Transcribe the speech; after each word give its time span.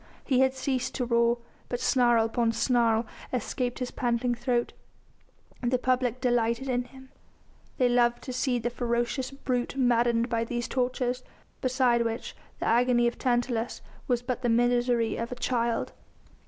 He 0.23 0.39
had 0.39 0.55
ceased 0.55 0.95
to 0.95 1.05
roar, 1.05 1.37
but 1.69 1.79
snarl 1.79 2.25
upon 2.25 2.53
snarl 2.53 3.05
escaped 3.31 3.77
his 3.77 3.91
panting 3.91 4.33
throat. 4.33 4.73
The 5.61 5.77
public 5.77 6.19
delighted 6.19 6.67
in 6.67 6.85
him. 6.85 7.11
They 7.77 7.87
loved 7.87 8.23
to 8.23 8.33
see 8.33 8.57
the 8.57 8.71
ferocious 8.71 9.29
brute 9.29 9.75
maddened 9.77 10.27
by 10.27 10.43
these 10.43 10.67
tortures, 10.67 11.21
beside 11.61 12.01
which 12.03 12.35
the 12.57 12.65
agony 12.65 13.05
of 13.05 13.19
Tantalus 13.19 13.83
was 14.07 14.23
but 14.23 14.41
the 14.41 14.49
misery 14.49 15.17
of 15.17 15.31
a 15.31 15.35
child. 15.35 15.93